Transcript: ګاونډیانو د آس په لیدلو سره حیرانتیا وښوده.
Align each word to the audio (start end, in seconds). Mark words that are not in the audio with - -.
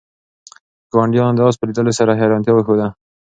ګاونډیانو 0.93 1.37
د 1.37 1.39
آس 1.47 1.55
په 1.59 1.65
لیدلو 1.69 1.97
سره 1.99 2.17
حیرانتیا 2.19 2.53
وښوده. 2.53 2.87